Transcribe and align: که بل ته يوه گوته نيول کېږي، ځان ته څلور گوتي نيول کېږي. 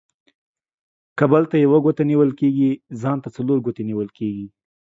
که 1.17 1.25
بل 1.31 1.43
ته 1.51 1.55
يوه 1.65 1.79
گوته 1.85 2.03
نيول 2.09 2.31
کېږي، 2.39 2.71
ځان 3.01 3.17
ته 3.23 3.29
څلور 3.35 3.57
گوتي 3.65 3.83
نيول 3.89 4.09
کېږي. 4.17 4.47